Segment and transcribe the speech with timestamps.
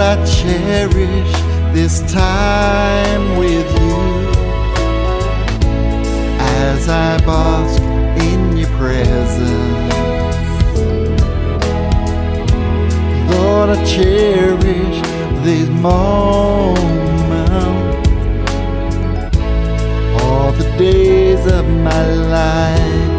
[0.00, 1.32] Lord, I cherish
[1.74, 3.96] this time with you
[6.38, 7.82] as I bask
[8.22, 9.94] in your presence.
[13.30, 15.02] Lord, I cherish
[15.44, 16.80] these moments,
[20.22, 23.09] all the days of my life.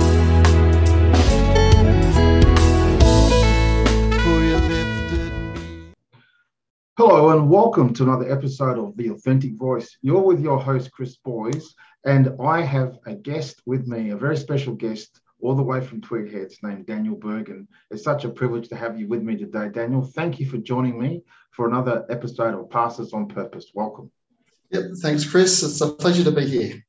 [6.98, 9.98] Hello and welcome to another episode of The Authentic Voice.
[10.02, 11.74] You're with your host, Chris Boys,
[12.04, 16.02] and I have a guest with me, a very special guest, all the way from
[16.02, 17.70] Tweed Heads, named Daniel Bergen.
[17.92, 20.04] It's such a privilege to have you with me today, Daniel.
[20.04, 23.72] Thank you for joining me for another episode of Pastors on Purpose.
[23.74, 24.12] Welcome.
[24.72, 25.64] Yep, thanks, Chris.
[25.64, 26.86] It's a pleasure to be here.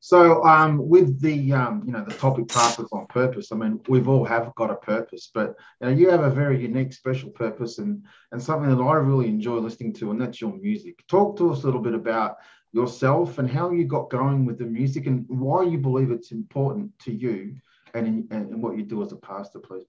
[0.00, 4.08] So, um, with the um, you know the topic pastors on purpose, I mean we've
[4.08, 7.78] all have got a purpose, but you know you have a very unique, special purpose,
[7.78, 11.04] and and something that I really enjoy listening to, and that's your music.
[11.08, 12.36] Talk to us a little bit about
[12.72, 16.96] yourself and how you got going with the music, and why you believe it's important
[17.00, 17.56] to you,
[17.94, 19.84] and in, and what you do as a pastor, please.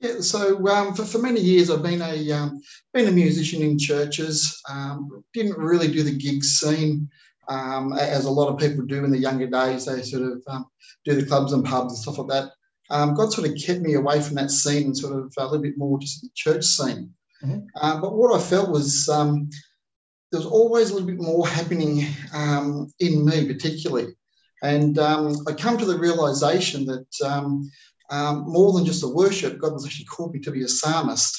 [0.00, 2.60] Yeah, so um, for, for many years I've been a um,
[2.92, 4.60] been a musician in churches.
[4.68, 7.08] Um, didn't really do the gig scene
[7.48, 9.86] um, as a lot of people do in the younger days.
[9.86, 10.66] They sort of um,
[11.04, 12.52] do the clubs and pubs and stuff like that.
[12.90, 15.62] Um, God sort of kept me away from that scene and sort of a little
[15.62, 17.12] bit more just the church scene.
[17.42, 17.66] Mhm.
[17.74, 19.48] Uh, but what I felt was um,
[20.30, 24.14] there was always a little bit more happening um, in me, particularly.
[24.62, 27.70] And um, I come to the realization that um,
[28.10, 31.36] um, more than just a worship, God was actually called me to be a psalmist.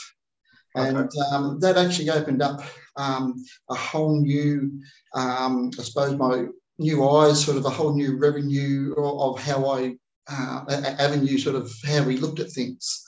[0.76, 2.62] And um, that actually opened up
[2.96, 4.82] um, a whole new,
[5.14, 6.46] um, I suppose, my
[6.78, 9.96] new eyes, sort of a whole new revenue of, how I,
[10.28, 10.66] uh,
[11.00, 13.04] avenue, sort of how we looked at things.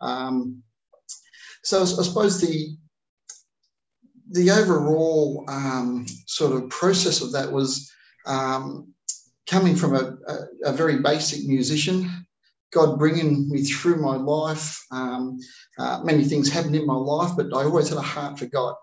[0.00, 0.62] Um,
[1.62, 2.76] so I suppose the
[4.30, 7.92] the overall um, sort of process of that was
[8.24, 8.94] um,
[9.46, 12.26] coming from a, a, a very basic musician,
[12.72, 14.82] God bringing me through my life.
[14.90, 15.38] Um,
[15.78, 18.74] uh, many things happened in my life, but I always had a heart for God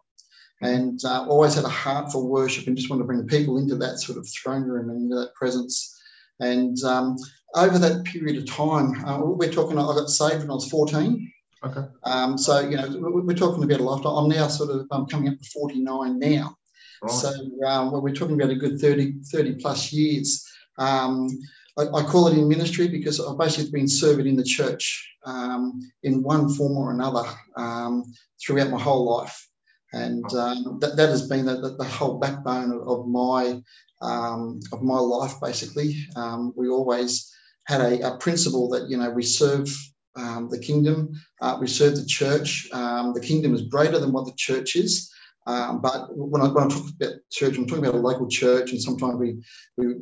[0.61, 3.75] and uh, always had a heart for worship and just wanted to bring people into
[3.77, 5.97] that sort of throne room and into that presence.
[6.39, 7.17] And um,
[7.55, 11.31] over that period of time, uh, we're talking, I got saved when I was 14.
[11.65, 11.81] Okay.
[12.03, 14.15] Um, so, you know, we- we're talking about a lifetime.
[14.15, 16.55] I'm now sort of um, coming up to 49 now.
[17.01, 17.11] Right.
[17.11, 17.29] So
[17.65, 20.45] um, well, we're talking about a good 30, 30 plus years.
[20.77, 21.29] Um,
[21.77, 25.79] I, I call it in ministry because I've basically been serving in the church um,
[26.03, 27.23] in one form or another
[27.55, 28.03] um,
[28.41, 29.48] throughout my whole life.
[29.93, 33.61] And um, that, that has been the, the, the whole backbone of, of my
[34.01, 35.33] um, of my life.
[35.41, 37.33] Basically, um, we always
[37.65, 39.67] had a, a principle that you know we serve
[40.15, 41.09] um, the kingdom,
[41.41, 42.67] uh, we serve the church.
[42.71, 45.11] Um, the kingdom is greater than what the church is.
[45.47, 48.71] Um, but when I, when I talk about church, I'm talking about a local church,
[48.71, 49.41] and sometimes we
[49.77, 49.95] we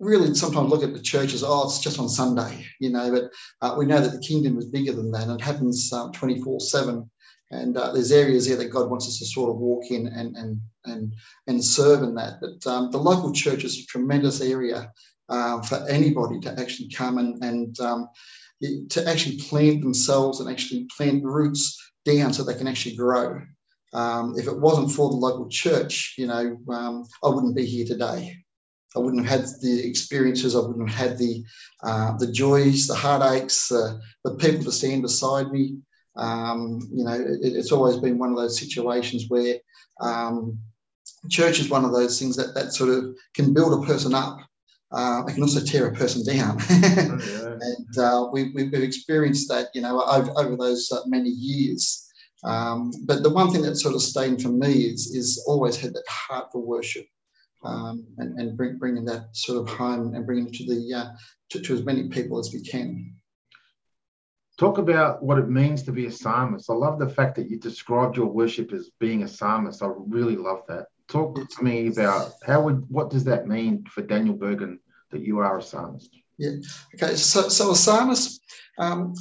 [0.00, 3.10] really sometimes look at the church as oh, it's just on Sunday, you know.
[3.12, 6.40] But uh, we know that the kingdom is bigger than that, and it happens twenty
[6.42, 7.08] four seven.
[7.50, 10.36] And uh, there's areas there that God wants us to sort of walk in and
[10.36, 11.14] and and
[11.46, 12.40] and serve in that.
[12.40, 14.92] But um, the local church is a tremendous area
[15.28, 18.08] uh, for anybody to actually come and and um,
[18.90, 23.40] to actually plant themselves and actually plant roots down so they can actually grow.
[23.94, 27.86] Um, if it wasn't for the local church, you know, um, I wouldn't be here
[27.86, 28.36] today.
[28.96, 30.56] I wouldn't have had the experiences.
[30.56, 31.44] I wouldn't have had the
[31.82, 35.78] uh, the joys, the heartaches, the people to stand beside me.
[36.18, 39.56] Um, you know, it, it's always been one of those situations where
[40.00, 40.58] um,
[41.30, 44.38] church is one of those things that that sort of can build a person up.
[44.90, 46.58] Uh, it can also tear a person down.
[46.70, 47.58] Oh, yeah.
[47.60, 52.06] and uh, we, we've experienced that, you know, over, over those uh, many years.
[52.44, 55.92] Um, but the one thing that sort of stayed for me is, is always had
[55.94, 57.06] that heart for worship
[57.64, 61.08] um, and, and bring, bringing that sort of home and bringing it to the uh,
[61.50, 63.14] to, to as many people as we can.
[64.58, 66.68] Talk about what it means to be a psalmist.
[66.68, 69.82] I love the fact that you described your worship as being a psalmist.
[69.82, 70.86] I really love that.
[71.06, 74.80] Talk to me about how would what does that mean for Daniel Bergen
[75.12, 76.10] that you are a psalmist?
[76.38, 76.56] Yeah.
[76.94, 78.40] Okay, so, so a psalmist,
[78.78, 79.14] um,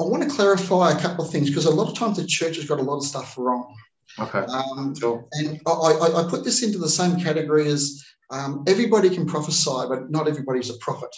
[0.00, 2.56] I want to clarify a couple of things because a lot of times the church
[2.56, 3.74] has got a lot of stuff wrong.
[4.18, 4.40] Okay.
[4.40, 5.24] Um, Sure.
[5.32, 9.86] and I, I, I put this into the same category as um, everybody can prophesy,
[9.88, 11.14] but not everybody's a prophet.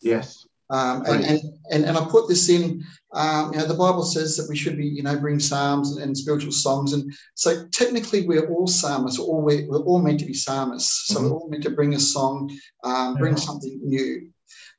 [0.00, 0.45] Yes.
[0.68, 1.40] Um, and, and,
[1.70, 2.82] and, and I put this in,
[3.12, 6.16] um, you know, the Bible says that we should be, you know, bring psalms and,
[6.16, 6.92] spiritual songs.
[6.92, 11.06] And so technically we're all psalmists, or we're, we're all meant to be psalmists.
[11.06, 11.22] So Mhm.
[11.22, 12.50] we're all meant to bring a song,
[12.82, 13.44] um, bring Yeah.
[13.44, 14.28] something new.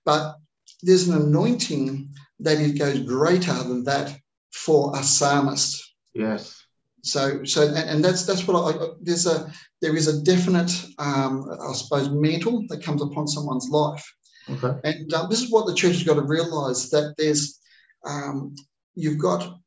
[0.04, 0.36] But
[0.84, 2.10] there's an anointing
[2.42, 4.16] that it goes greater than that
[4.52, 5.84] for a psalmist.
[6.14, 6.64] Yes.
[7.04, 9.50] So, so, and, and that's that's what I, there's a
[9.82, 14.06] there is a definite, um, I suppose, mantle that comes upon someone's life,
[14.50, 14.80] Okay.
[14.84, 17.60] and um, this is what the church has got to realise that there's,
[18.06, 18.56] um,
[18.96, 19.60] you've got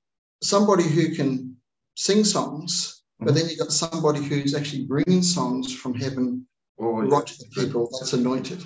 [0.43, 1.57] somebody who can
[1.97, 3.35] sing songs, but Mhm.
[3.35, 6.47] then you've got somebody who's actually bringing songs from heaven
[6.79, 8.65] Oh, right to the people that's anointed.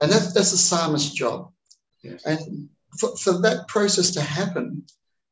[0.00, 1.50] And that's, that's the psalmist's job.
[2.04, 2.24] Yes.
[2.24, 2.68] And
[3.00, 4.84] for, for that process to happen,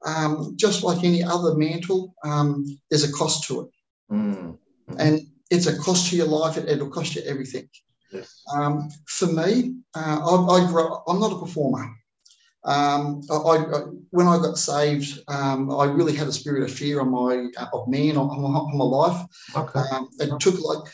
[0.05, 3.69] um, just like any other mantle, um, there's a cost to it.
[4.13, 4.59] Mm.
[4.99, 5.21] And
[5.51, 7.69] it's a cost to your life, it, it'll cost you everything.
[8.55, 11.91] Um, for me, uh, I, I grew up, I'm not a performer.
[12.65, 13.81] Um, I, I,
[14.11, 17.89] when I got saved, um, I really had a spirit of fear on my of
[17.89, 19.27] me and on, on my life.
[19.57, 19.81] Okay.
[19.93, 20.93] Um, it took like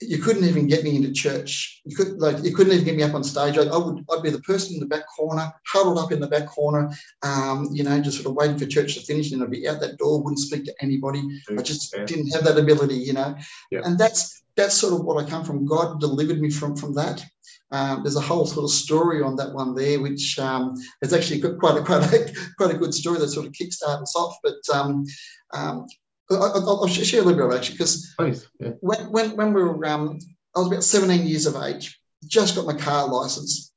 [0.00, 1.80] you couldn't even get me into church.
[1.84, 3.56] You could like you couldn't even get me up on stage.
[3.56, 6.26] I, I would I'd be the person in the back corner, huddled up in the
[6.26, 6.90] back corner,
[7.22, 9.80] um, you know, just sort of waiting for church to finish, and I'd be out
[9.80, 11.22] that door, wouldn't speak to anybody.
[11.56, 12.04] I just Yeah.
[12.06, 13.36] didn't have that ability, you know.
[13.70, 13.82] Yeah.
[13.84, 15.66] And that's that's sort of what I come from.
[15.66, 17.24] God delivered me from from that.
[17.70, 21.40] Um, there's a whole sort of story on that one there, which um, is actually
[21.40, 24.36] got quite a quite a quite a good story that sort of kickstarted us off.
[24.42, 25.04] But um,
[25.52, 25.86] um,
[26.30, 28.14] I, I- I'll share a little bit of it actually because
[28.60, 28.70] Yeah.
[28.80, 30.18] when when when we were um,
[30.54, 33.72] I was about 17 years of age, just got my car license,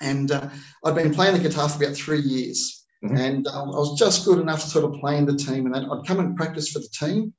[0.00, 0.48] and uh,
[0.84, 3.18] I'd been playing the guitar for about three years, Mhm.
[3.18, 5.74] and um, I was just good enough to sort of play in the team, and
[5.74, 7.32] then I'd come and practice for the team.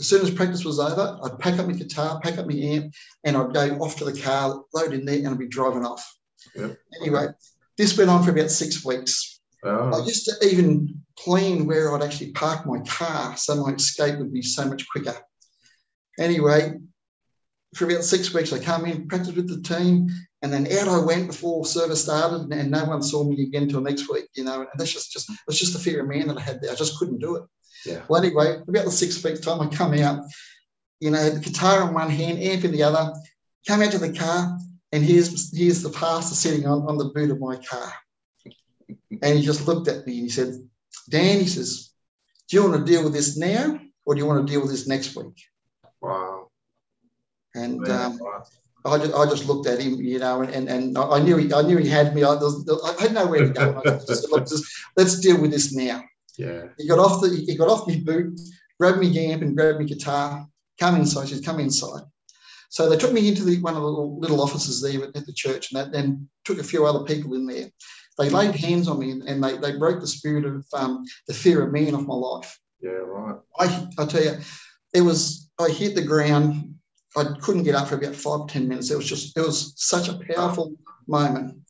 [0.00, 2.94] As soon as practice was over, I'd pack up my guitar, pack up my amp,
[3.24, 6.02] and I'd go off to the car, load in there, and I'd be driving off.
[6.56, 6.78] Yep.
[7.02, 7.26] Anyway,
[7.76, 9.40] this went on for about six weeks.
[9.62, 9.68] Oh.
[9.68, 14.18] I Oh, used to even plan where I'd actually park my car so my escape
[14.18, 15.14] would be so much quicker.
[16.18, 16.78] Anyway,
[17.74, 20.08] for about six weeks, I come in, practice with the team,
[20.40, 23.82] and then out I went before service started, and no one saw me again till
[23.82, 24.24] next week.
[24.34, 26.40] You know, and that's just just it was just the fear of man that I
[26.40, 26.72] had there.
[26.72, 27.42] I just couldn't do it.
[27.86, 28.02] Yeah.
[28.08, 30.24] Well, anyway, about the six weeks time, I come out,
[31.00, 33.12] you know, the guitar in one hand, amp in the other,
[33.66, 34.58] come out to the car,
[34.92, 37.92] and here's here's the pastor sitting on, on the boot of my car.
[39.22, 40.54] And he just looked at me and he said,
[41.08, 41.90] Dan, he says,
[42.48, 44.70] do you want to deal with this now or do you want to deal with
[44.70, 45.40] this next week?
[46.00, 46.50] Wow.
[47.54, 48.44] And um, wow.
[48.84, 51.62] I, just, I just looked at him, you know, and, and I knew he I
[51.62, 52.24] knew he had me.
[52.24, 53.82] I, was- I had nowhere to go.
[53.84, 54.64] I just said, just,
[54.96, 56.02] let's deal with this now.
[56.36, 56.68] Yeah.
[56.78, 58.40] He got off the he got off my boot,
[58.78, 60.46] grabbed me amp and grabbed me guitar.
[60.78, 61.28] Come inside.
[61.28, 62.02] She said, "Come inside."
[62.70, 65.32] So they took me into the, one of the little, little offices there at the
[65.32, 67.68] church, and that then took a few other people in there.
[68.16, 71.34] They laid hands on me and, and they, they broke the spirit of um, the
[71.34, 72.58] fear of man off my life.
[72.80, 72.90] Yeah.
[72.90, 73.36] Right.
[73.58, 74.38] I I tell you,
[74.94, 76.74] it was I hit the ground.
[77.16, 78.90] I couldn't get up for about five ten minutes.
[78.90, 80.74] It was just it was such a powerful
[81.08, 81.60] moment.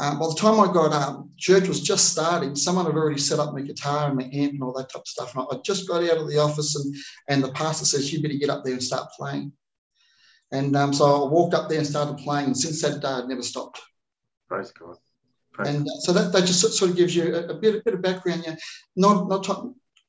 [0.00, 2.56] Uh, by the time I got up, church was just starting.
[2.56, 5.06] Someone had already set up my guitar and my amp and all that type of
[5.06, 5.34] stuff.
[5.34, 6.94] And I, I just got out of the office, and
[7.28, 9.52] and the pastor says, "You better get up there and start playing."
[10.52, 12.46] And um, so I walked up there and started playing.
[12.46, 13.80] And since that day, I'd never stopped.
[14.48, 14.96] Praise God.
[15.52, 17.82] Praise And uh, so that, that just sort- of gives you a, a bit, a
[17.84, 18.44] bit of background.
[18.46, 18.56] Yeah,
[18.96, 19.44] not not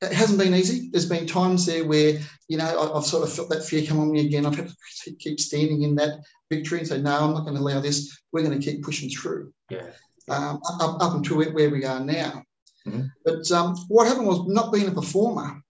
[0.02, 0.90] it hasn't been easy.
[0.92, 4.00] There's been times there where you know I, I've sort of felt that fear come
[4.00, 4.46] on me again.
[4.46, 4.72] I've had
[5.06, 6.20] to keep standing in that
[6.50, 8.18] victory and say, no, I'm not going to allow this.
[8.32, 9.92] We're going to keep pushing through Yeah.
[10.30, 12.44] um, up, up until where we are now.
[12.88, 13.10] Mhm.
[13.24, 15.62] But um, what happened was not being a performer.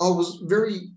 [0.00, 0.92] I was very,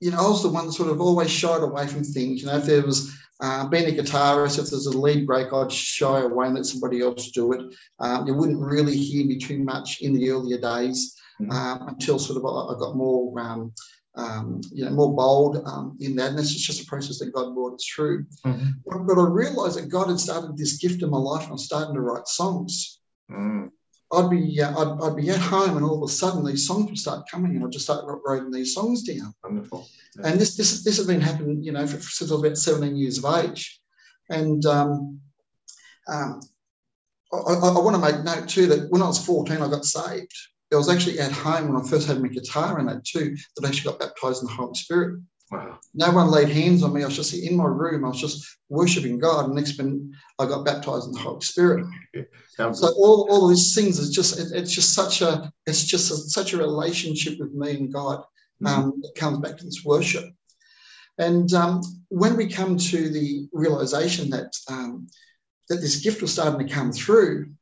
[0.00, 2.40] you know, I was the one that sort of always shied away from things.
[2.40, 5.70] You know, if there was uh, being a guitarist, if there's a lead break, I'd
[5.70, 7.74] shy away and let somebody else do it.
[8.00, 11.52] Um, you wouldn't really hear me too much in the earlier days Mhm.
[11.52, 13.72] um, until sort of I, got more, um,
[14.16, 16.30] um, you know, more bold um, in that.
[16.30, 18.26] And it's just a process that God brought us through.
[18.44, 18.74] Mhm.
[18.86, 21.52] But, but I realised that God had started this gift in my life, and I
[21.52, 23.00] was starting to write songs.
[23.30, 23.70] Mm.
[24.10, 26.86] I'd be uh, I'd, I'd be at home, and all of a sudden these songs
[26.86, 29.34] would start coming, and I'd just start writing these songs down.
[29.44, 29.86] Wonderful.
[30.24, 32.96] And this this this has been happening, you know, for, since I was about 17
[32.96, 33.80] years of age.
[34.30, 35.20] And um,
[36.08, 36.40] um,
[37.32, 39.84] I, I, I want to make note too that when I was 14, I got
[39.84, 40.32] saved.
[40.70, 43.64] It was actually at home when I first had my guitar in that too that
[43.64, 45.20] I actually got baptized in the Holy Spirit.
[45.50, 45.78] Wow.
[45.94, 47.02] No one laid hands on me.
[47.02, 48.04] I was just in my room.
[48.04, 49.46] I was just worshiping God.
[49.46, 50.02] And next minute,
[50.38, 51.86] I got baptized in the Holy Spirit.
[52.72, 56.10] So all, all of these things is just it, it's just such a it's just
[56.10, 58.24] a, such a relationship with me and God
[58.66, 60.24] um, that comes back to this worship.
[61.18, 65.06] And um, when we come to the realization that um,
[65.68, 67.52] that this gift was starting to come through,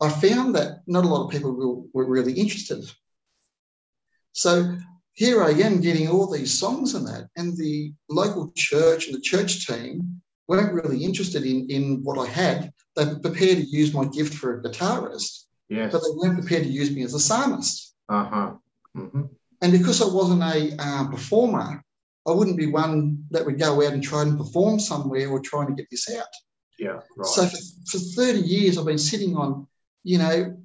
[0.00, 2.84] I found that not a lot of people were, really interested.
[4.32, 4.76] So
[5.12, 9.20] here I am getting all these songs and that, and the local church and the
[9.20, 12.72] church team weren't really interested in, in what I had.
[12.96, 15.92] They were prepared to use my gift for a guitarist, Yes.
[15.92, 17.94] but they weren't prepared to use me as a psalmist.
[18.08, 18.52] Uh huh.
[18.94, 19.22] hmm
[19.62, 21.82] And because I wasn't a uh, performer,
[22.26, 25.68] I wouldn't be one that would go out and try and perform somewhere or trying
[25.68, 26.26] to get this out.
[26.78, 27.26] Yeah, right.
[27.26, 27.58] So for,
[27.90, 29.66] for 30 years, I've been sitting on,
[30.04, 30.56] you know,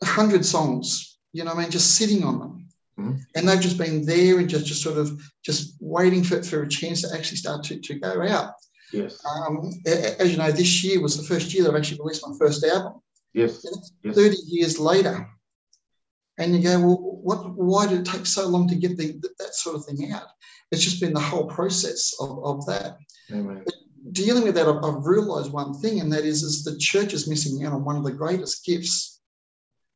[0.00, 2.68] 100 songs, you know, I mean, just sitting on them.
[2.98, 3.20] Mhm.
[3.36, 6.68] And they've just been there and just, just sort of just waiting for, for a
[6.68, 8.54] chance to actually start to, to go out.
[8.92, 12.26] yes, Um, as you know, this year was the first year that I've actually released
[12.26, 12.94] my first album.
[13.34, 13.64] yes,
[14.04, 14.14] yes.
[14.16, 15.28] 30 years later.
[16.38, 19.54] And you go, well, what, why did it take so long to get the, that
[19.54, 20.28] sort of thing out?
[20.70, 22.98] It's just been the whole process of, of that.
[23.32, 23.64] Amen.
[24.12, 27.28] Dealing with that, I've, I've realized one thing, and that is, is the church is
[27.28, 29.20] missing out on one of the greatest gifts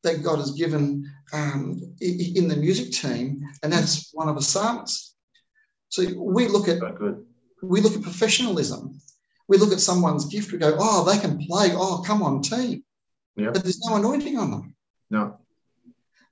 [0.03, 5.15] that God has given um, in the music team, and that's one of a psalmist.
[5.89, 6.79] So we look at
[7.61, 8.99] we look at professionalism.
[9.47, 10.51] We look at someone's gift.
[10.51, 11.69] We go, oh, they can play.
[11.73, 12.83] Oh, come on, team.
[13.35, 13.51] Yeah.
[13.51, 14.75] But there's no anointing on them.
[15.09, 15.39] No,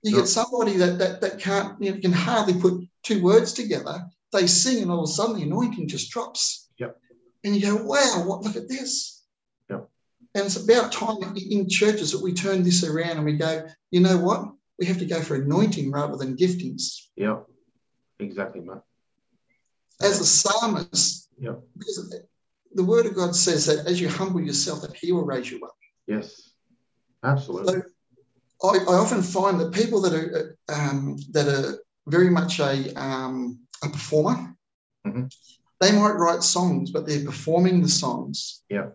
[0.03, 0.17] You No.
[0.19, 4.05] get somebody that that, that can't you know, can hardly put two words together.
[4.33, 6.69] They sing, and all of a sudden the anointing just drops.
[6.79, 6.97] Yep.
[7.43, 8.41] And you go, wow, what?
[8.43, 9.23] Look at this.
[9.69, 9.89] Yep.
[10.35, 13.99] And it's about time in- churches that we turn this around and we go, you
[13.99, 14.51] know what?
[14.79, 17.07] We have to go for anointing rather than giftings.
[17.15, 17.39] yeah,
[18.19, 18.77] exactly, mate.
[20.01, 21.61] As a psalmist, Yep.
[21.77, 22.15] because
[22.73, 25.59] the word of God says that as you humble yourself, that He will raise you
[25.63, 25.75] up.
[26.07, 26.53] Yes,
[27.23, 27.81] absolutely.
[28.63, 33.59] I, I often find that people that are um, that are very much a um,
[33.83, 34.55] a performer,
[35.05, 35.31] Mhm.
[35.81, 38.63] They might write songs, but they're performing the songs.
[38.69, 38.89] Yeah.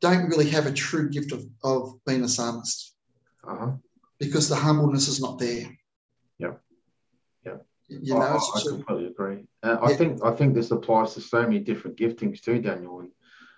[0.00, 2.94] Don't really have a true gift of, of being a psalmist
[3.46, 3.72] Uh-huh.
[4.20, 5.66] because the humbleness is not there.
[6.38, 6.54] Yeah.
[7.44, 7.56] Yeah.
[7.88, 9.44] You know, I, I a- completely agree.
[9.64, 9.96] Uh, I Yeah.
[9.96, 13.00] think I think this applies to so many different giftings too, Daniel.
[13.00, 13.10] And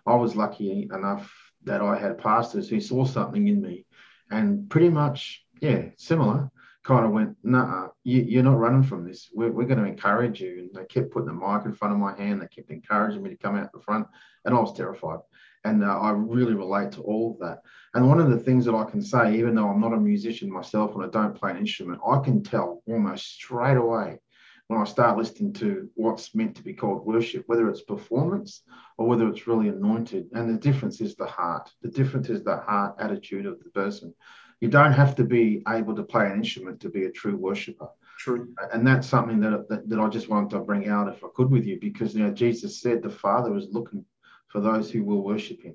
[0.06, 1.30] I was lucky enough
[1.64, 3.84] that I had pastors who saw something in me,
[4.30, 6.50] and pretty much, yeah, similar.
[6.82, 9.28] Kind of went, nah, you, you're not running from this.
[9.34, 10.58] We're, we're going to encourage you.
[10.60, 12.40] And they kept putting the mic in front of my hand.
[12.40, 14.06] They kept encouraging me to come out the front,
[14.44, 15.18] and I was terrified.
[15.64, 17.58] And uh, I really relate to all of that.
[17.92, 20.50] And one of the things that I can say, even though I'm not a musician
[20.50, 24.20] myself and I don't play an instrument, I can tell almost straight away
[24.68, 28.62] when I start listening to what's meant to be called worship, whether it's performance
[28.96, 30.28] or whether it's really anointed.
[30.32, 31.68] And the difference is the heart.
[31.82, 34.14] The difference is the heart attitude of the person.
[34.60, 37.88] You don't have to be able to play an instrument to be a true worshiper.
[38.18, 38.54] true.
[38.72, 41.50] And that's something that, that, that I just wanted to bring out if I could
[41.50, 44.04] with you, because you know Jesus said the Father is looking
[44.48, 45.74] for those who will worship him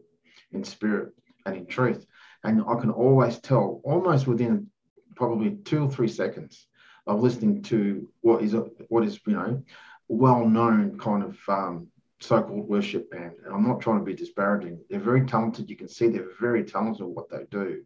[0.51, 1.13] in spirit
[1.45, 2.05] and in truth.
[2.43, 4.67] And I can always tell almost within
[5.15, 6.67] probably two or three seconds
[7.07, 9.63] of listening to what is a, what is you know
[10.07, 11.87] well-known kind of um,
[12.19, 13.33] so-called worship band.
[13.43, 14.79] And I'm not trying to be disparaging.
[14.89, 15.69] They're very talented.
[15.69, 17.83] You can see they're very talented at what they do.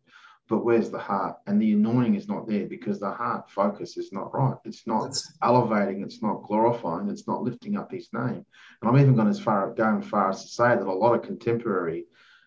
[0.50, 1.38] But where's the heart?
[1.46, 4.58] And the anointing is not there because the heart focus is not right.
[4.66, 8.46] It's not That's, elevating, it's not glorifying, it's not lifting up his name.
[8.82, 11.22] And I'm even gone as far going far as to say that a lot of
[11.22, 12.06] contemporary,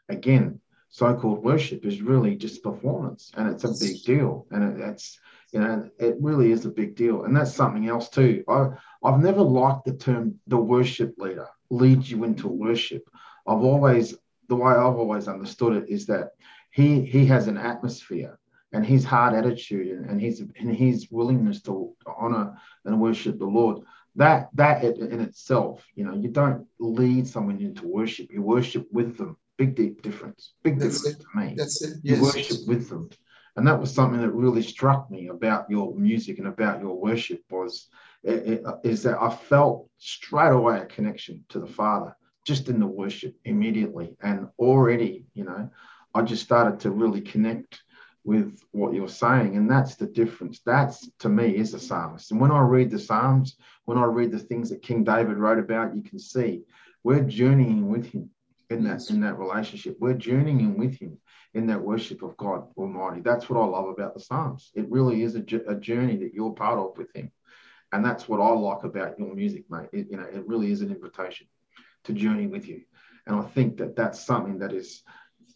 [0.09, 0.61] again,
[0.93, 4.47] so-called worship is really just performance, and it's a big deal.
[4.51, 5.19] And it, it's
[5.53, 8.45] you know it really is a big deal, and that's something else too.
[8.47, 8.69] I
[9.03, 13.09] I've never liked the term the worship leader leads you into worship.
[13.47, 14.15] I've always
[14.49, 16.33] the way I've always understood it is that
[16.73, 18.39] he he has an atmosphere
[18.73, 23.47] and his hard attitude and, and his and his willingness to honor and worship the
[23.47, 23.85] Lord.
[24.17, 28.33] That that in itself, you know, you don't lead someone into worship.
[28.33, 29.37] You worship with them.
[29.59, 30.55] Big deep difference.
[30.65, 31.55] Big That's difference to me.
[31.57, 31.99] that's it.
[32.03, 32.23] You Yes.
[32.23, 33.09] worship with them.
[33.57, 37.43] And that was something that really struck me about your music and about your worship
[37.51, 37.89] was
[38.23, 42.81] it- it- is that I felt straight away a connection to the Father just in
[42.81, 44.17] the worship immediately.
[44.23, 45.69] And already, you know,
[46.15, 47.83] I just started to really connect
[48.25, 49.57] with what you're saying.
[49.57, 50.61] And that's the difference.
[50.65, 52.31] That's to me is a psalmist.
[52.31, 55.59] And when I read the Psalms, when I read the things that King David wrote
[55.59, 56.63] about, you can see
[57.03, 58.31] we're journeying with him
[58.71, 59.97] in that in that relationship.
[59.99, 61.19] We're journeying with him
[61.55, 63.21] in that worship of God Almighty.
[63.21, 64.71] That's what I love about the Psalms.
[64.75, 67.31] It really is a, a journey that you're part of with Him,
[67.93, 69.89] and that's what I like about your music, mate.
[69.93, 71.47] It, you know, it really is an invitation
[72.05, 72.83] to journey with you,
[73.27, 75.03] and I think that that's something that is,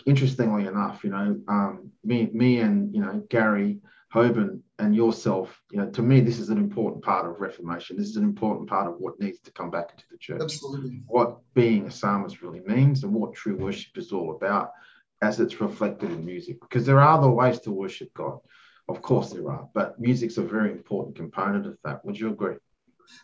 [0.07, 3.81] interestingly enough, you know, um, me, me, and you know Gary
[4.15, 7.97] Hoban and yourself, you know, to me, this is an important part of Reformation.
[7.97, 11.03] This is an important part of what needs to come back into the church Absolutely.
[11.07, 14.71] what being a psalmist really means and what true worship is all about
[15.23, 16.61] as it's reflected in music.
[16.61, 18.39] Because there are other ways to worship God.
[18.89, 22.05] Of course, there are, but music's a very important component of that.
[22.05, 22.55] Would you agree?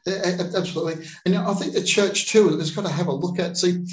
[0.07, 1.07] Absolutely.
[1.25, 3.57] And I think the church too has got to have a look at.
[3.57, 3.85] See,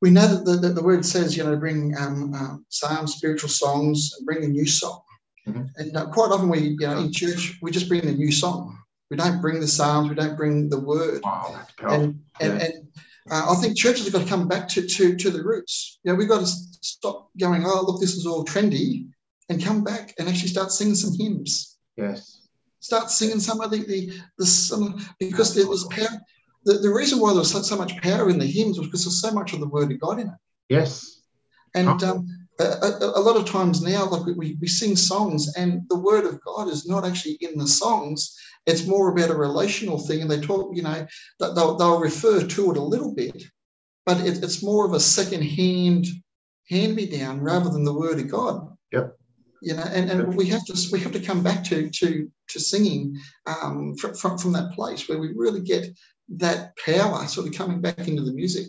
[0.00, 3.48] we know that the, that the word says, you know, bring um, um, psalms, spiritual
[3.48, 5.02] songs, bring a new song.
[5.46, 5.62] Mm-hmm.
[5.76, 8.78] And uh, quite often we, you know, in church, we just bring the new song.
[9.12, 10.08] We don't bring the Psalms.
[10.08, 11.20] We don't bring the Word.
[11.22, 12.04] Wow, that's powerful.
[12.04, 12.64] And and, Yeah.
[12.64, 12.88] and
[13.30, 15.98] uh, I think churches have got to come back to to to the roots.
[16.02, 17.62] You know, we've got to stop going.
[17.66, 19.08] Oh, look, this is all trendy,
[19.50, 21.76] and come back and actually start singing some hymns.
[21.98, 22.48] Yes.
[22.80, 26.18] Start singing some of the the, the some because there was power.
[26.64, 29.04] The, the reason why there was so, so much power in the hymns was because
[29.04, 30.34] there's so much of the Word of God in it.
[30.68, 31.22] Yes.
[31.74, 32.26] And um,
[32.60, 36.24] a, a, a lot of times now, like we- we, sing songs, and the word
[36.24, 38.36] of God is not actually in the songs.
[38.66, 41.06] It's more about a relational thing, and they talk, you know,
[41.40, 43.42] that they'll, they'll refer to it a little bit,
[44.06, 46.06] but it, it's more of a second-hand
[46.68, 48.76] hand me down rather than the word of God.
[48.92, 49.16] Yep.
[49.62, 52.60] You know, and, and we have to we have to come back to to to
[52.60, 53.16] singing
[53.46, 55.86] um, from, from from that place where we really get
[56.28, 58.68] that power sort of coming back into the music.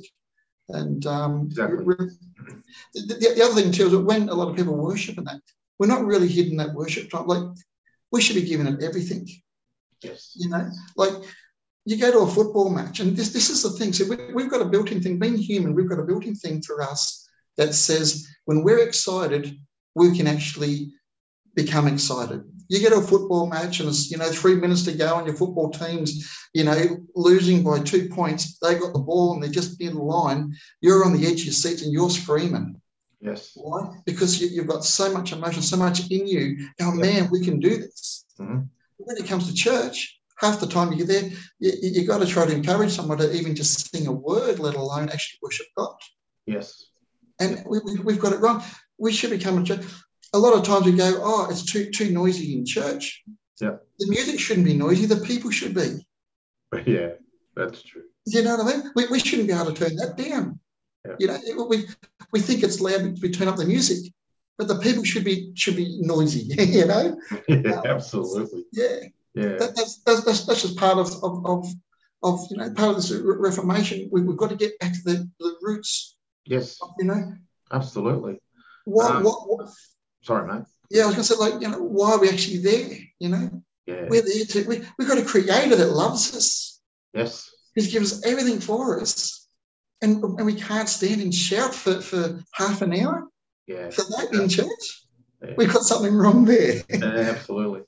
[0.70, 1.86] And um, Exactly.
[1.86, 5.26] the, the, the other thing too is that when a lot of people worship in
[5.26, 5.42] that,
[5.80, 7.28] we're not really hidden that worship time.
[7.28, 7.44] Like
[8.12, 9.28] we should be giving it everything.
[10.02, 10.34] Yes.
[10.36, 11.14] You know, like
[11.86, 13.92] you go to a football match, and this this is the thing.
[13.92, 15.20] So we, we've got a built-in thing.
[15.20, 19.58] Being human, we've got a built-in thing for us that says when we're excited,
[19.96, 20.92] we can actually
[21.56, 22.44] become excited.
[22.74, 25.36] You get a football match, and it's you know three minutes to go, and your
[25.36, 28.58] football team's you know losing by two points.
[28.58, 30.56] They got the ball, and they're just near the line.
[30.82, 32.82] You're on the edge of your seat and you're screaming.
[33.22, 33.52] Yes.
[33.54, 33.96] Why?
[34.08, 36.68] Because you, you've got so much emotion, so much in you.
[36.82, 38.26] Oh man, we can do this.
[38.40, 38.68] Mhm.
[38.98, 42.48] When it comes to church, half the time you're there, you, you, got to try
[42.48, 45.96] to encourage someone to even just sing a word, let alone actually worship God.
[46.48, 46.88] Yes.
[47.40, 48.64] And we, we've got it wrong.
[48.98, 49.86] We should become a church.
[50.34, 53.24] A lot of times we go, oh, it's too too noisy in church.
[53.62, 53.76] Yeah.
[54.00, 55.06] The music shouldn't be noisy.
[55.06, 56.06] The people should be.
[56.88, 57.12] Yeah,
[57.56, 58.02] that's true.
[58.26, 58.92] You know what I mean?
[58.96, 60.60] We, we shouldn't be able to turn that down.
[61.08, 61.16] Yeah.
[61.20, 61.86] You know, we
[62.32, 64.12] we think it's loud because we turn up the music,
[64.58, 66.56] but the people should be should be noisy.
[66.78, 67.16] You know?
[67.48, 68.66] Yeah, absolutely.
[68.72, 68.98] Yeah.
[69.36, 69.58] Yeah.
[69.58, 71.68] That, that's, that's that's just part of of, of
[72.24, 74.10] of you know part of this reformation.
[74.12, 76.16] We, we've got to get back to the, the roots.
[76.46, 77.34] Yes, You know,
[77.72, 78.40] absolutely.
[78.86, 79.70] why, Um, what, what?
[80.24, 80.64] Sorry, mate.
[80.90, 82.98] Yeah, I was going to say like you know why are we actually there?
[83.20, 84.08] You know, Yeah.
[84.10, 86.82] we're there to we we've got a creator that loves us.
[87.14, 87.50] Yes.
[87.76, 89.48] He's given us everything for us,
[90.02, 93.28] and and we can't stand and shout for for half an hour
[93.68, 93.90] Yeah.
[93.90, 95.06] for that in church.
[95.44, 95.54] Yeah.
[95.58, 96.84] We've got something wrong there.
[96.90, 97.04] Yeah,
[97.36, 97.82] absolutely.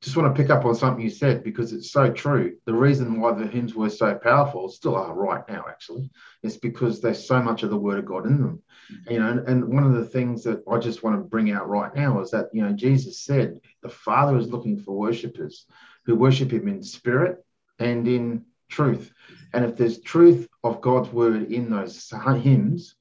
[0.00, 2.56] Just want to pick up on something you said because it's so true.
[2.66, 6.10] The reason why the hymns were so powerful, still are right now, actually,
[6.42, 8.62] is because there's so much of the Word of God in them.
[9.08, 11.68] You know, and, and one of the things that I just want to bring out
[11.68, 15.66] right now is that you know Jesus said the Father is looking for worshippers
[16.06, 17.44] who worship Him in spirit
[17.78, 19.12] and in truth.
[19.52, 22.96] And if there's truth of God's word in those hymns,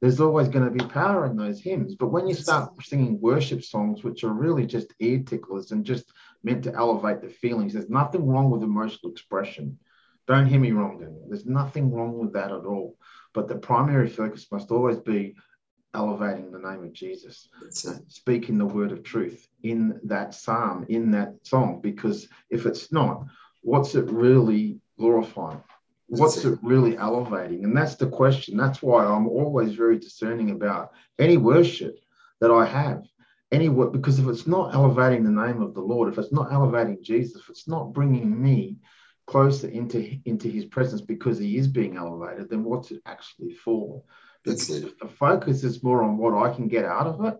[0.00, 1.94] there's always going to be power in those hymns.
[1.94, 6.12] But when you start singing worship songs, which are really just ear ticklers and just
[6.44, 9.78] meant to elevate the feelings, there's nothing wrong with emotional expression.
[10.26, 11.26] Don't hear me wrong, Daniel.
[11.28, 12.96] There's nothing wrong with that at all.
[13.34, 15.36] But the primary focus must always be
[15.94, 17.48] elevating the name of Jesus,
[18.08, 21.80] speaking the word of truth in that psalm, in that song.
[21.82, 23.24] Because if it's not,
[23.62, 25.62] what's it really glorifying?
[26.08, 26.54] What's it.
[26.54, 27.64] it really elevating?
[27.64, 28.56] And that's the question.
[28.56, 31.98] That's why I'm always very discerning about any worship
[32.40, 33.02] that I have.
[33.50, 36.52] Any work, because if it's not elevating the name of the Lord, if it's not
[36.52, 38.76] elevating Jesus, if it's not bringing me
[39.28, 44.02] closer into into His presence because He is being elevated, then what's it actually for?
[44.44, 44.86] That's Because it.
[44.88, 47.36] if the focus is more on what I can get out of it,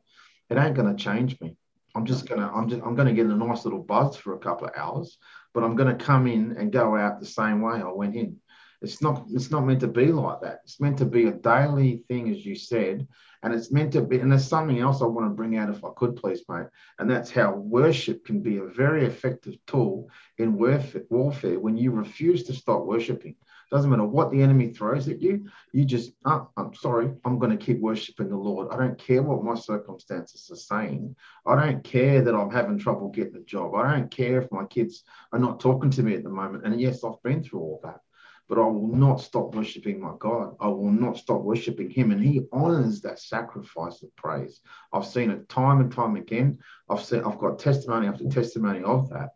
[0.51, 1.57] it ain't going to change me.
[1.95, 4.69] I'm just gonna, I'm just, I'm gonna get a nice little buzz for a couple
[4.69, 5.19] of hours,
[5.53, 8.37] but I'm gonna come in and go out the same way I went in.
[8.81, 10.61] It's not, it's not meant to be like that.
[10.65, 13.07] It's meant to be a daily thing, as you said,
[13.43, 14.21] and it's meant to be.
[14.21, 16.67] And there's something else I want to bring out, if I could, please, mate.
[16.99, 21.03] And that's how worship can be a very effective tool in warfare.
[21.11, 23.35] warfare when you refuse to stop worshiping.
[23.71, 27.57] Doesn't matter what the enemy throws at you, you just, oh, I'm sorry, I'm going
[27.57, 28.69] to keep worshiping the Lord.
[28.73, 31.15] I don't care what my circumstances are saying.
[31.45, 33.75] I don't care that I'm having trouble getting a job.
[33.75, 36.65] I don't care if my kids are not talking to me at the moment.
[36.65, 38.01] And yes, I've been through all that,
[38.49, 40.57] but I will not stop worshiping my God.
[40.61, 42.11] I will not stop worshiping Him.
[42.11, 44.61] And He honors that sacrifice of praise.
[44.93, 46.59] I've seen it time and time again.
[46.89, 49.31] I've seen, I've got testimony after testimony of that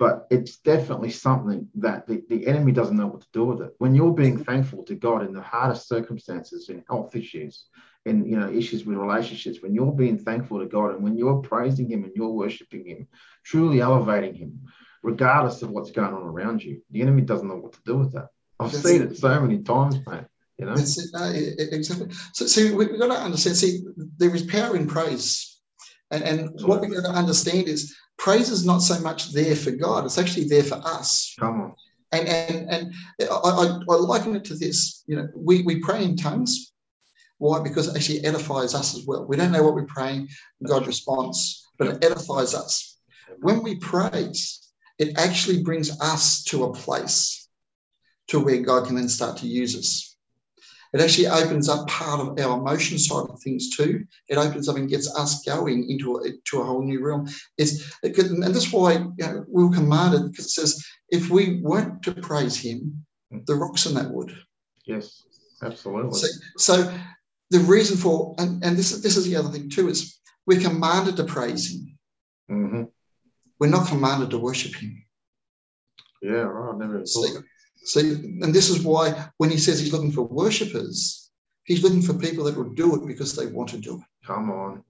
[0.00, 3.74] but it's definitely something that the, the enemy doesn't know what to do with it.
[3.76, 7.66] When you're being thankful to God in the hardest circumstances, in health issues,
[8.06, 11.42] in you know issues with relationships, when you're being thankful to God and when you're
[11.42, 13.08] praising Him and you're worshiping Him,
[13.44, 14.62] truly elevating Him,
[15.02, 18.14] regardless of what's going on around you, the enemy doesn't know what to do with
[18.14, 18.28] that.
[18.60, 19.12] I've That's seen it.
[19.12, 20.24] it so many times, mate.
[20.58, 21.10] You know, That's it.
[21.14, 22.08] No, e- exactly.
[22.34, 23.56] So, so we, we've got to understand.
[23.56, 23.82] See,
[24.18, 25.58] there is power in praise,
[26.10, 29.70] And, and what we've got to understand is praise is not so much there for
[29.70, 31.34] God, it's actually there for us.
[31.40, 31.74] Come on.
[32.12, 35.04] And and and I, I, I liken it to this.
[35.06, 36.72] You know, we, we pray in tongues.
[37.38, 37.60] Why?
[37.62, 39.24] Because it actually edifies us as well.
[39.26, 40.28] We don't know what we're praying,
[40.66, 42.98] God responds, but it edifies us.
[43.38, 44.68] When we praise,
[44.98, 47.39] it actually brings us to a place
[48.30, 50.16] to where God can then start to use us.
[50.92, 54.04] It actually opens up part of our emotion side of things too.
[54.28, 57.28] It opens up and gets us going into a, to a whole new realm.
[57.58, 61.30] It's, it could, and that's why you know, we were commanded because it says if
[61.30, 63.04] we weren't to praise Him,
[63.46, 64.36] the rocks in that would.
[64.84, 65.22] Yes,
[65.62, 66.18] absolutely.
[66.18, 66.94] So, so
[67.50, 70.60] the reason for and, and this is this is the other thing too is we're
[70.60, 71.98] commanded to praise Him.
[72.48, 72.82] hmm
[73.60, 75.04] We're not commanded to worship Him.
[76.20, 76.74] Yeah, right.
[76.74, 77.44] I never So, thought
[77.84, 81.30] so, and this is why when he says he's looking for worshippers,
[81.64, 84.26] he's looking for people that will do it because they want to do it.
[84.26, 84.84] Come on.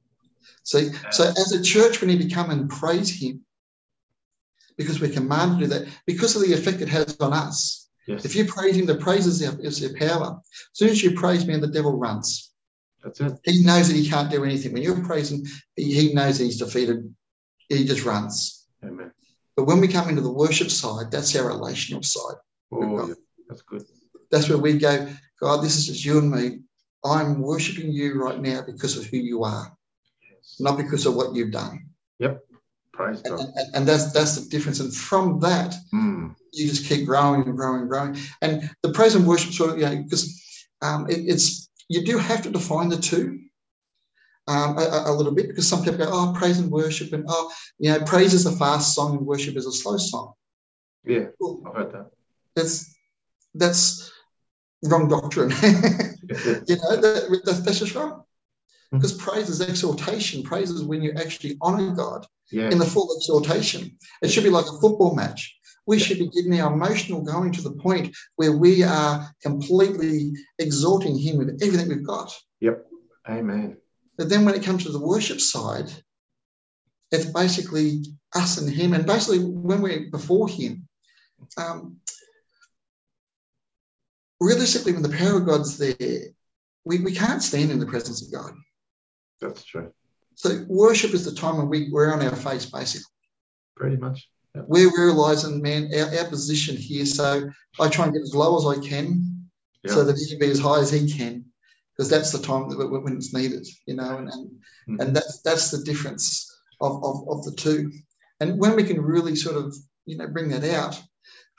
[0.62, 3.44] So, so as a church, we need to come and praise him
[4.76, 7.88] because we're commanded to do that because of the effect it has on us.
[8.07, 8.24] Yes.
[8.24, 10.40] If you praise him, the praise is there, is there power.
[10.40, 12.50] As soon as you praise me, the devil runs.
[13.05, 13.33] That's it.
[13.44, 14.72] He knows that he can't do anything.
[14.72, 17.14] When you're praising, he, he knows that he's defeated.
[17.68, 18.66] He just runs.
[18.85, 19.12] Amen.
[19.57, 22.37] But when we come into the worship side, that's our relational side.
[22.72, 23.14] Oh, yeah.
[23.48, 23.85] That's good.
[24.30, 25.09] That's where we go,
[25.40, 26.61] God, this is just you and me.
[27.04, 29.76] I'm worshiping you right now because of who you are,
[30.30, 30.56] Yes.
[30.61, 31.88] not because of what you've done.
[32.18, 32.44] Yep.
[32.92, 33.46] Praise And, God.
[33.56, 34.80] and, and that's that's the difference.
[34.80, 36.35] And from that, Mm.
[36.52, 38.16] you just keep growing and growing and growing.
[38.42, 42.18] And the praise and worship sort of, you know, because um, it, it's you do
[42.18, 43.40] have to define the two
[44.46, 47.50] um, a, a little bit because some people go, oh, praise and worship, and oh,
[47.78, 50.35] you know, praise is a fast song and worship is a slow song.
[51.04, 51.28] Yeah,
[51.66, 52.11] I've heard that.
[52.56, 52.94] That's
[53.54, 54.12] that's
[54.84, 55.50] wrong doctrine.
[55.62, 58.24] you know, that, that, that's just wrong.
[58.92, 60.42] Because praise is exhortation.
[60.42, 62.70] Praise is when you actually honor God yeah.
[62.70, 63.96] in the full exhortation.
[64.22, 65.56] It should be like a football match.
[65.86, 66.04] We Yeah.
[66.04, 71.38] should be getting our emotional going to the point where we are completely exalting Him
[71.38, 72.32] with everything we've got.
[72.60, 72.86] Yep.
[73.28, 73.76] Amen.
[74.16, 75.90] But then when it comes to the worship side,
[77.12, 78.02] it's basically
[78.34, 78.92] us and Him.
[78.92, 80.88] And basically, when we're before Him,
[81.56, 81.96] um,
[84.40, 86.20] realistically, when the power of God's there,
[86.85, 88.53] we, we can't stand in the presence of God.
[89.40, 89.92] That's true.
[90.35, 93.05] So worship is the time when we, we're on our face, basically.
[93.76, 94.29] Pretty much.
[94.55, 97.07] We're realizing, man, our, our position here.
[97.07, 97.48] So
[97.79, 99.48] I try and get as low as I can
[99.85, 99.94] Yeah.
[99.94, 101.44] so that he can be as high as he can,
[101.92, 104.50] because that's the time that when it's needed, you know, and and,
[104.88, 105.00] Mhm.
[105.00, 106.26] and that's that's the difference
[106.81, 107.92] of, of, of the two.
[108.40, 109.74] And when we can really sort of,
[110.07, 111.00] you know, bring that out,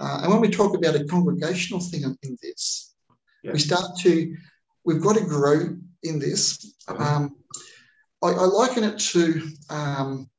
[0.01, 2.93] uh, and when we talk about a congregational thing in, this,
[3.43, 3.53] Yeah.
[3.53, 4.35] we start to,
[4.85, 6.73] we've got to grow in this.
[6.87, 7.03] Uh-huh.
[7.03, 7.35] Um,
[8.23, 9.21] I, I liken it to,
[9.69, 10.29] um,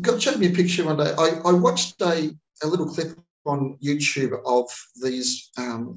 [0.00, 1.12] God showed me a picture one day.
[1.18, 2.30] I, I watched a,
[2.62, 4.66] a little clip on YouTube of
[5.02, 5.96] these um,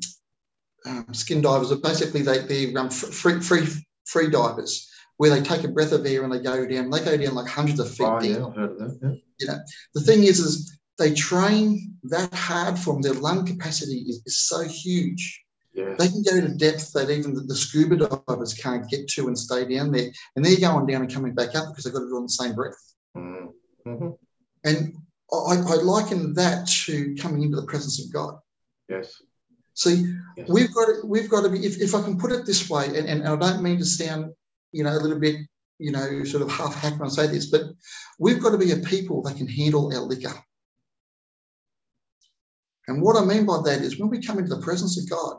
[0.88, 1.72] um, skin divers.
[1.76, 3.68] Basically, they, they're um, free, free,
[4.06, 6.90] free divers where they take a breath of air and they go down.
[6.90, 8.38] They go down like hundreds of feet Oh, deep.
[8.38, 9.22] yeah, I've heard of that.
[9.40, 9.58] Yeah.
[9.94, 14.62] The thing is, is they train that hard from their lung capacity is, is so
[14.64, 15.44] huge.
[15.74, 15.96] Yeah.
[15.98, 19.38] They can go to depth that even the, the scuba divers can't get to and
[19.38, 20.12] stay down there.
[20.36, 22.24] And they're going down and coming back up because they've got to do it on
[22.24, 22.94] the same breath.
[23.18, 23.48] Mm.
[23.84, 24.10] hmm
[24.64, 24.96] And
[25.34, 28.38] I, I liken that to coming into the presence of God.
[28.88, 29.22] Yes.
[29.74, 30.50] See, yes.
[30.50, 32.86] we've got to, we've got to be, if, if I can put it this way,
[32.86, 34.34] and, and I don't mean to sound,
[34.72, 35.38] you know, a little bit,
[35.80, 37.62] you know, sort of half hack when I say this, but
[38.20, 40.34] we've got to be a people that can handle our liquor.
[42.92, 45.38] And what I mean by that is when we come into the presence of God,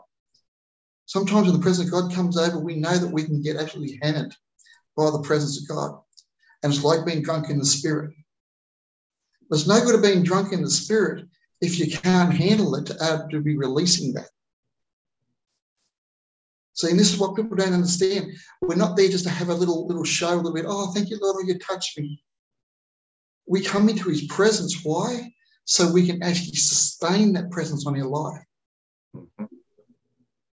[1.04, 3.98] sometimes when the presence of God comes over, we know that we can get absolutely
[4.02, 4.34] hammered
[4.96, 6.00] by the presence of God.
[6.62, 8.14] And it's like being drunk in the spirit.
[9.50, 11.26] But it's no good of being drunk in the spirit
[11.60, 14.30] if you can't handle it to, uh, to be releasing that.
[16.72, 18.32] See, and this is what people don't understand.
[18.62, 20.64] We're not there just to have a little little show, a little bit.
[20.66, 22.24] Oh, thank you, Lord, you touched me.
[23.46, 24.82] We come into His presence.
[24.82, 25.34] Why?
[25.64, 28.44] So we can actually sustain that presence on our life.
[29.14, 29.48] Mhm.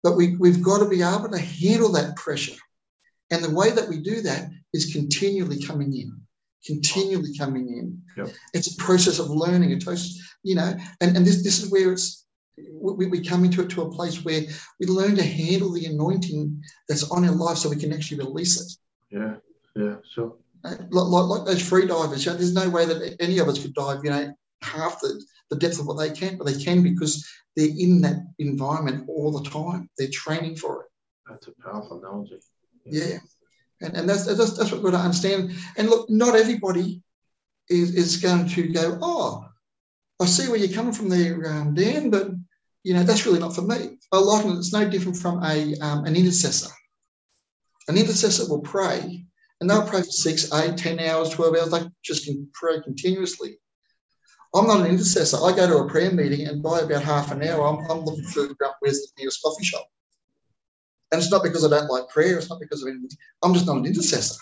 [0.03, 2.55] But we, we've got to be able to handle that pressure.
[3.31, 6.21] And the way that we do that is continually coming in,
[6.65, 8.01] continually coming in.
[8.15, 8.35] Yep.
[8.53, 9.71] It's a process of learning.
[9.71, 12.25] It's process, you know, and, and this this is where it's
[12.71, 14.41] we, we come into it to a place where
[14.79, 18.61] we learn to handle the anointing that's on our life so we can actually release
[18.61, 18.71] it.
[19.11, 19.35] Yeah.
[19.75, 19.95] Yeah.
[20.13, 20.35] Sure.
[20.63, 23.61] Like, like, like those free divers, you know, there's no way that any of us
[23.61, 26.83] could dive, you know, half the, the depth of what they can, but they can
[26.83, 29.89] because they're in that environment all the time.
[29.97, 30.87] They're training for it.
[31.29, 32.39] That's a powerful analogy.
[32.85, 33.17] Yeah.
[33.81, 35.51] And, and that's, that's, that's what we've got to understand.
[35.77, 37.01] And look, not everybody
[37.69, 39.45] is, is going to go, oh,
[40.19, 42.31] I see where you're coming from there, um, Dan, but
[42.83, 43.99] you know that's really not for me.
[44.13, 46.71] A lot of it's no different from a um, an intercessor.
[47.87, 49.25] An intercessor will pray,
[49.61, 51.69] and they'll pray for six, eight, ten hours, twelve hours.
[51.69, 53.59] They just can pray continuously.
[54.57, 55.37] I'm not an intercessor.
[55.37, 58.23] I go to a prayer meeting, and by about half an hour, I'm, I'm looking
[58.23, 58.47] for
[58.79, 59.87] where's the nearest coffee shop.
[61.11, 62.37] And it's not because I don't like prayer.
[62.37, 63.09] It's not because of anything.
[63.43, 64.39] I'm just not an intercessor.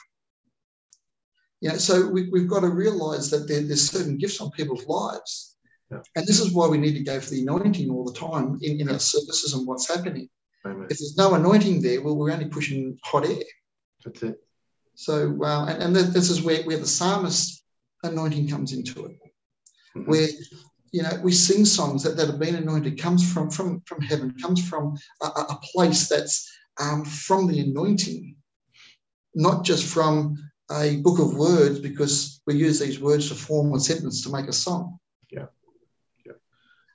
[1.62, 4.86] You know, so we, have got to realise that there, there's certain gifts on people's
[4.88, 5.56] lives
[5.92, 6.00] yeah.
[6.16, 8.82] And this is why we need to go for the anointing all the time in,
[8.82, 10.30] in our services and what's happening.
[10.66, 10.88] Amen.
[10.90, 13.44] If there's no anointing there, well, we're only pushing hot air.
[14.04, 14.42] That's it.
[14.96, 17.64] So, uh, and, and this is where, where the psalmist
[18.04, 19.18] anointing comes into it,
[19.96, 20.08] Mhm.
[20.08, 20.28] where
[20.92, 24.36] you know we sing songs that, that have been anointed comes from from from heaven,
[24.42, 28.36] comes from a, a a place that's um, from the anointing,
[29.34, 30.38] not just from
[30.72, 34.48] a book of words because we use these words to form a sentence to make
[34.48, 35.00] a song.
[35.32, 35.46] Yeah,
[36.26, 36.34] yeah.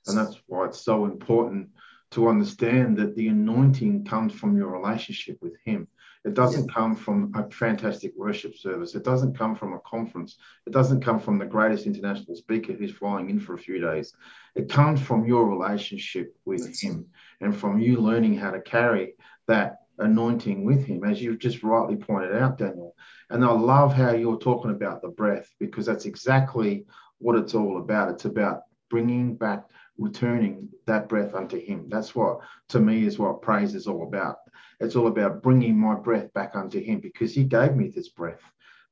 [0.07, 1.69] And that's why it's so important
[2.11, 5.87] to understand that the anointing comes from your relationship with Him.
[6.23, 8.93] It doesn't come from a fantastic worship service.
[8.93, 10.37] It doesn't come from a conference.
[10.67, 14.13] It doesn't come from the greatest international speaker who's flying in for a few days.
[14.55, 17.07] It comes from your relationship with That's Him
[17.39, 19.15] and from you learning how to carry
[19.47, 22.95] that anointing with Him, as you've just rightly pointed out, Daniel.
[23.31, 26.85] And I love how you're talking about the breath because that's exactly
[27.17, 28.09] what it's all about.
[28.09, 29.63] It's about bringing back
[29.97, 31.85] returning that breath unto him.
[31.89, 34.37] That's what, to me, is what praise is all about.
[34.79, 38.41] It's all about bringing my breath back unto him because he gave me this breath.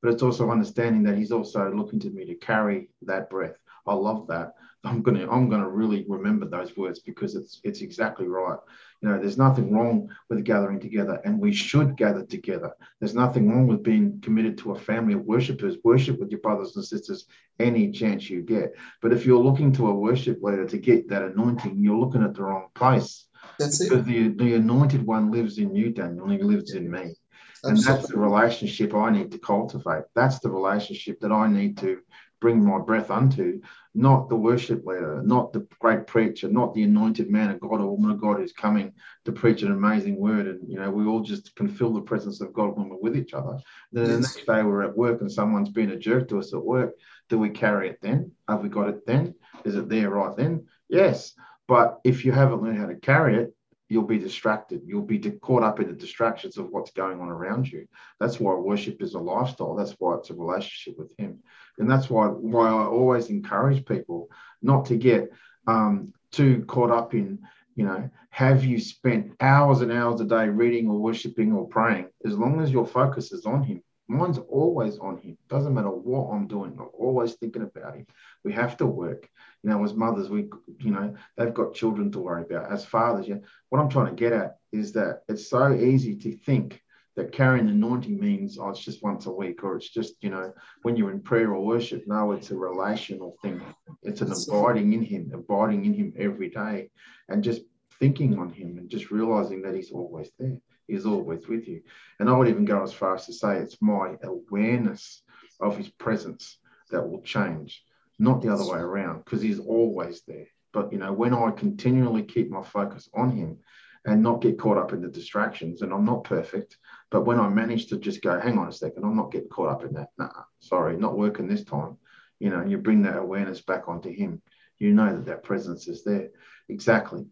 [0.02, 3.56] But it's also understanding that he's also looking to me to carry that breath.
[3.86, 4.54] I love that.
[4.84, 8.58] I'm gonna I'm gonna really remember those words because it's it's exactly right.
[9.02, 12.72] You know, there's nothing wrong with gathering together, and we should gather together.
[12.98, 15.76] There's nothing wrong with being committed to a family of worshipers.
[15.84, 17.26] Worship with your brothers and sisters
[17.58, 18.74] any chance you get.
[19.02, 22.34] But if you're looking to a worship leader to get that anointing, you're looking at
[22.34, 23.26] the wrong place.
[23.58, 23.90] That's it.
[23.90, 27.14] Because the, the anointed one lives in you, Daniel, and he lives in me.
[27.62, 30.04] And that's the relationship I need to cultivate.
[30.14, 31.98] That's the relationship that I need to
[32.40, 33.60] bring my breath unto,
[33.94, 37.96] not the worship leader, not the great preacher, not the anointed man of God or
[37.96, 38.92] woman of God who's coming
[39.24, 40.46] to preach an amazing word.
[40.46, 43.16] And, you know, we all just can feel the presence of God when we're with
[43.16, 43.58] each other.
[43.92, 46.64] Then the next day we're at work and someone's been a jerk to us at
[46.64, 46.94] work.
[47.28, 48.32] Do we carry it then?
[48.48, 49.34] Have we got it then?
[49.64, 50.66] Is it there right then?
[50.88, 51.34] Yes.
[51.68, 53.54] But if you haven't learned how to carry it,
[53.90, 54.82] you'll be distracted.
[54.86, 57.86] You'll be caught up in the distractions of what's going on around you.
[58.20, 59.74] That's why worship is a lifestyle.
[59.74, 61.40] That's why it's a relationship with Him,
[61.80, 64.30] and that's why why I always encourage people
[64.62, 65.30] not to get
[65.66, 67.40] um, too caught up in.
[67.74, 72.08] You know, have you spent hours and hours a day reading or worshiping or praying?
[72.24, 75.38] As long as your focus is on Him, mine's always on Him.
[75.48, 76.76] Doesn't matter what I'm doing.
[76.78, 78.06] I'm always thinking about Him.
[78.44, 79.28] We have to work.
[79.62, 82.70] You know, as mothers, we, you know, they've got children to worry about.
[82.70, 83.38] As fathers, yeah,
[83.70, 86.82] what I'm trying to get at is that it's so easy to think
[87.16, 90.52] that carrying anointing means oh, it's just once a week or it's just you know
[90.82, 92.04] when you're in prayer or worship.
[92.06, 93.60] No, it's a relational thing.
[94.02, 96.90] It's an abiding in Him, abiding in Him every day,
[97.28, 97.62] and just
[97.98, 100.58] thinking on Him and just realizing that He's always there.
[100.86, 101.82] He's always with you.
[102.18, 105.22] And I would even go as far as to say it's my awareness
[105.60, 106.58] of His presence
[106.90, 107.84] that will change,
[108.18, 110.46] not the other way around, because He's always there.
[110.72, 113.58] But you know, when I continually keep my focus on Him
[114.06, 116.78] and not get caught up in the distractions, and I'm not perfect,
[117.10, 119.68] but when I manage to just go, hang on a second, I'm not getting caught
[119.68, 120.08] up in that.
[120.18, 121.98] Nah, sorry, not working this time.
[122.38, 124.40] You know, you bring that awareness back onto Him.
[124.78, 126.30] You know that that presence is there.
[126.70, 127.26] Exactly.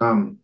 [0.00, 0.38] Um,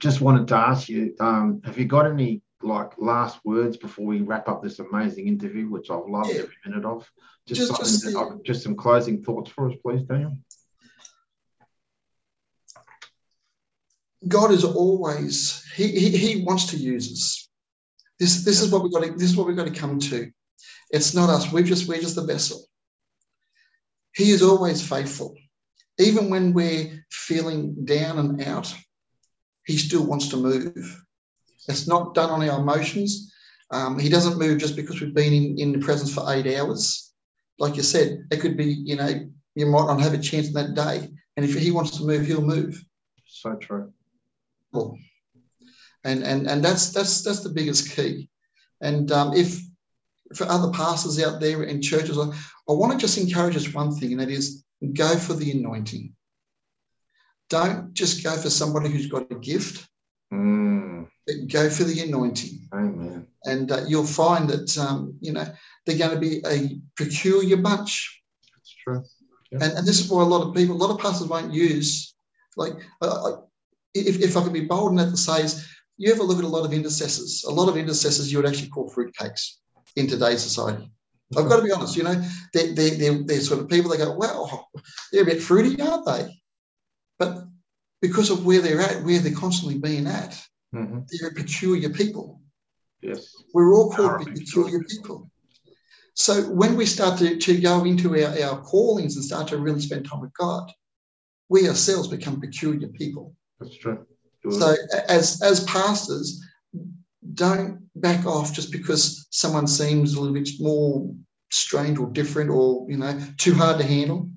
[0.00, 4.20] just wanted to ask you, um, have you got any like last words before we
[4.20, 6.40] wrap up this amazing interview, which I've loved Yeah.
[6.42, 7.10] every minute of?
[7.46, 10.36] Just- something just that the- just some closing thoughts for us, please, Daniel.
[14.28, 17.48] God is always he, he he wants to use us.
[18.18, 20.30] This this is what we've got to this is what we've got to come to.
[20.90, 21.50] It's not us.
[21.52, 22.64] We're just we're just the vessel.
[24.14, 25.34] He is always faithful,
[25.98, 28.74] even when we're feeling down and out.
[29.64, 31.04] He still wants to move.
[31.68, 33.32] It's not done on our emotions.
[33.70, 37.12] Um, he doesn't move just because we've been in, in the presence for eight hours.
[37.58, 40.54] Like you said, it could be you know you might not have a chance in
[40.54, 42.84] that day, and if he wants to move, he'll move.
[43.24, 43.92] So true.
[46.04, 48.28] And and and that's that's that's the biggest key.
[48.80, 49.60] And um, if
[50.34, 52.24] for other pastors out there in churches, I,
[52.68, 56.14] I want to just encourage us one thing, and that is go for the anointing.
[57.50, 59.88] Don't just go for somebody who's got a gift.
[60.32, 61.08] Mm,
[61.52, 62.68] Go for the anointing.
[62.72, 63.26] amen.
[63.44, 65.44] And uh, you'll find that, um, you know,
[65.84, 68.22] they're going to be a peculiar bunch.
[68.54, 69.02] That's true.
[69.52, 72.14] And, and this is why a lot of people, a lot of pastors won't use,
[72.56, 73.42] like, uh, I-
[73.94, 76.48] if, if I can be bold enough to say, is you ever look at a
[76.48, 79.56] lot of intercessors, a lot of intercessors you would actually call fruitcakes
[79.96, 80.90] in today's society.
[81.36, 82.20] I've got to be honest, you know,
[82.52, 84.66] they're, they're, they're, they're sort of people that go, wow,
[85.12, 86.42] they're a bit fruity, aren't they?
[87.18, 87.44] But
[88.02, 90.40] because of where they're at, where they're constantly being at,
[90.74, 91.04] Mhm.
[91.08, 92.40] they're peculiar people.
[93.02, 93.34] Yes.
[93.52, 95.28] We're all called peculiar people.
[96.14, 99.80] So when we start to, to go into our, our callings and start to really
[99.80, 100.70] spend time with God,
[101.48, 103.34] we ourselves become peculiar people.
[103.60, 104.06] That's true.
[104.50, 104.74] So
[105.08, 106.42] as as pastors,
[107.34, 111.14] don't back off just because someone seems a little bit more
[111.50, 114.30] strange or different or you know too hard to handle.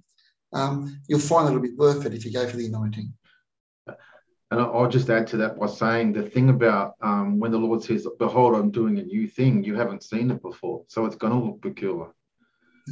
[0.51, 3.13] Um, you'll find that it'll be worth it if you go for the anointing.
[3.87, 7.81] And I'll just add to that by saying the thing about um, when the Lord
[7.81, 10.83] says, Behold, I'm doing a new thing, you haven't seen it before.
[10.89, 12.09] So it's going to look peculiar.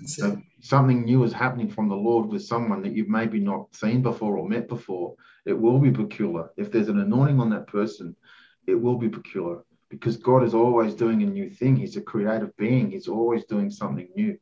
[0.06, 4.02] So something new is happening from the Lord with someone that you've maybe not seen
[4.02, 5.16] before or met before.
[5.46, 6.50] It will be peculiar.
[6.58, 8.16] If there's an anointing on that person,
[8.68, 11.76] it will be peculiar because God is always doing a new thing.
[11.76, 14.38] He's a creative being, He's always doing something new.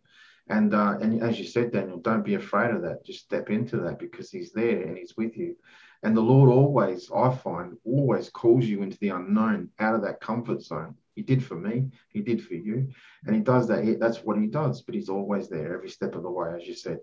[0.48, 3.06] And, uh, and as you said, Daniel, don't be afraid of that.
[3.06, 5.56] Just step into that because He's there and He's with you.
[6.04, 10.22] And the Lord always, I find, always calls you into the unknown, out of that
[10.22, 10.96] comfort zone.
[11.20, 12.88] He did for me, He did for you.
[13.26, 13.98] And He does that.
[14.00, 16.74] That's what He does, but He's always there every step of the way, as you
[16.74, 17.00] said.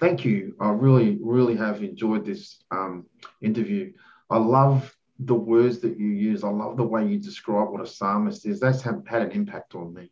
[0.00, 0.56] Thank you.
[0.58, 3.04] I really, really have enjoyed this um,
[3.42, 3.92] interview.
[4.30, 6.44] I love the words that you use.
[6.44, 8.58] I love the way you describe what a psalmist is.
[8.58, 10.10] That's had, had an impact on me.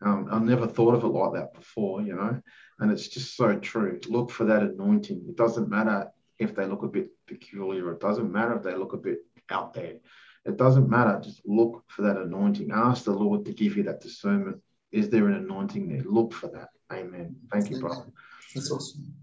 [0.00, 2.40] Um, I never thought of it like that before, you know,
[2.78, 3.98] and it's just so true.
[4.08, 5.24] Look for that anointing.
[5.28, 7.90] It doesn't matter if they look a bit peculiar.
[7.90, 9.18] It doesn't matter if they look a bit
[9.50, 9.94] out there.
[10.46, 11.20] It doesn't matter.
[11.22, 12.70] Just look for that anointing.
[12.72, 14.58] Ask the Lord to give you that discernment.
[14.92, 16.02] Is there an anointing there?
[16.04, 16.68] Look for that.
[16.92, 17.36] Amen.
[17.52, 18.06] Thank you, brother.
[18.54, 19.14] That's awesome.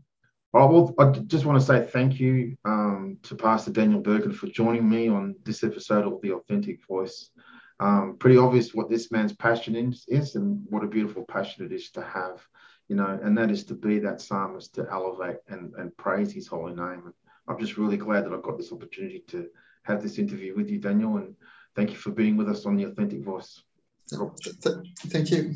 [0.53, 4.47] I, will, I just want to say thank you um, to Pastor Daniel Birkin for
[4.47, 7.31] joining me on this episode of The Authentic Voice.
[7.79, 11.71] Um, pretty obvious what this man's passion is, is and what a beautiful passion it
[11.71, 12.45] is to have,
[12.87, 16.47] you know, and that is to be that psalmist, to elevate and, and praise his
[16.47, 17.01] holy name.
[17.05, 17.13] And
[17.47, 19.47] I'm just really glad that I've got this opportunity to
[19.83, 21.35] have this interview with you, Daniel, and
[21.75, 23.63] thank you for being with us on The Authentic Voice.
[24.09, 24.21] Th-
[24.61, 24.75] th-
[25.07, 25.53] Thank you.